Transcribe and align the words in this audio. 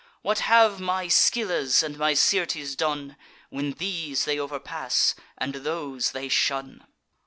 What 0.23 0.39
have 0.39 0.79
my 0.81 1.05
Scyllas 1.07 1.83
and 1.83 1.95
my 1.95 2.15
Syrtes 2.15 2.75
done, 2.75 3.17
When 3.51 3.73
these 3.73 4.25
they 4.25 4.39
overpass, 4.39 5.13
and 5.37 5.53
those 5.53 6.11
they 6.13 6.27
shun? 6.27 6.87